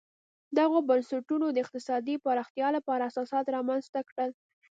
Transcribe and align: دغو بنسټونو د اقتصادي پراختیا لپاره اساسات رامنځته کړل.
دغو 0.57 0.77
بنسټونو 0.89 1.45
د 1.51 1.57
اقتصادي 1.63 2.15
پراختیا 2.25 2.67
لپاره 2.77 3.07
اساسات 3.11 3.45
رامنځته 3.55 3.99
کړل. 4.09 4.31